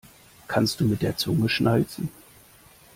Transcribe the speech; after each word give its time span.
Kannst 0.47 0.79
du 0.79 0.85
mit 0.85 1.03
der 1.03 1.15
Zunge 1.15 1.47
schnalzen? 1.47 2.09